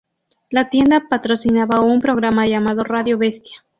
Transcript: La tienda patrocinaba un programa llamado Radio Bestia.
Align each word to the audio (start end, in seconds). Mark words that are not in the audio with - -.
La 0.49 0.71
tienda 0.71 1.07
patrocinaba 1.09 1.81
un 1.81 1.99
programa 2.01 2.47
llamado 2.47 2.83
Radio 2.83 3.19
Bestia. 3.19 3.63